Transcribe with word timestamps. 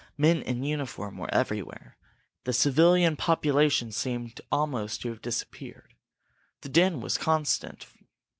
Men 0.17 0.41
in 0.41 0.63
uniform 0.63 1.19
were 1.19 1.31
everywhere; 1.31 1.95
the 2.43 2.53
civilian 2.53 3.15
population 3.15 3.91
seemed 3.91 4.41
almost 4.51 5.03
to 5.03 5.09
have 5.09 5.21
disappeared. 5.21 5.93
The 6.61 6.69
din 6.69 7.01
was 7.01 7.19
constant. 7.19 7.85